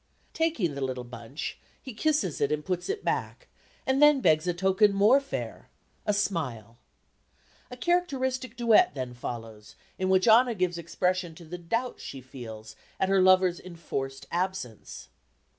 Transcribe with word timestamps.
Taking 0.33 0.73
the 0.73 0.81
little 0.81 1.03
bunch 1.03 1.59
he 1.79 1.93
kisses 1.93 2.41
it 2.41 2.51
and 2.51 2.65
puts 2.65 2.89
it 2.89 3.05
back, 3.05 3.47
and 3.85 4.01
then 4.01 4.19
begs 4.19 4.47
a 4.47 4.53
token 4.55 4.93
more 4.95 5.19
fair 5.19 5.69
a 6.07 6.11
smile. 6.11 6.79
A 7.69 7.77
characteristic 7.77 8.57
duet 8.57 8.95
then 8.95 9.13
follows, 9.13 9.75
in 9.99 10.09
which 10.09 10.27
Anna 10.27 10.55
gives 10.55 10.79
expression 10.79 11.35
to 11.35 11.45
the 11.45 11.59
doubts 11.59 12.01
she 12.01 12.19
feels 12.19 12.75
at 12.99 13.09
her 13.09 13.21
lover's 13.21 13.59
enforced 13.59 14.25
absence. 14.31 15.09